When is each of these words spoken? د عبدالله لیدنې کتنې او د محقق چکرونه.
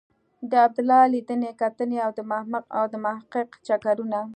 د 0.51 0.53
عبدالله 0.65 1.01
لیدنې 1.13 1.51
کتنې 1.61 1.97
او 2.79 2.85
د 2.93 2.95
محقق 3.05 3.49
چکرونه. 3.67 4.19